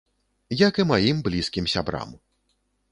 [0.67, 2.19] Як і маім блізкім сябрам.